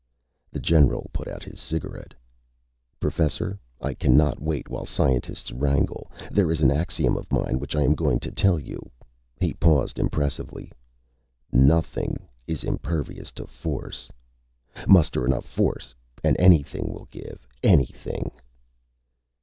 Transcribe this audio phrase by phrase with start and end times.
[0.49, 2.15] The general put out his cigarette.
[2.99, 6.11] "Professor, I cannot wait while scientists wrangle.
[6.31, 8.89] There is an axiom of mine which I am going to tell you."
[9.39, 10.71] He paused impressively.
[11.51, 12.17] "Nothing
[12.47, 14.09] is impervious to force.
[14.87, 15.93] Muster enough force
[16.23, 17.47] and anything will give.
[17.61, 18.31] _Anything.